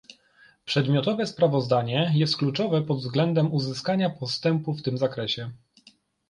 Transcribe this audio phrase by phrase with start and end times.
[0.65, 5.51] Przedmiotowe sprawozdanie jest kluczowe pod względem uzyskania postępu w tym zakresie